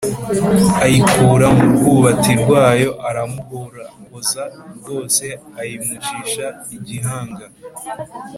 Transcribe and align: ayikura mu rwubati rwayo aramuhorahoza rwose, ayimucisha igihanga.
ayikura 0.85 1.47
mu 1.57 1.65
rwubati 1.75 2.31
rwayo 2.41 2.89
aramuhorahoza 3.09 4.43
rwose, 4.77 5.25
ayimucisha 5.59 6.45
igihanga. 6.75 7.45